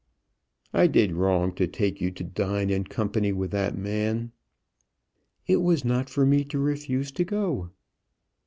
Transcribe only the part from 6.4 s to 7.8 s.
to refuse to go."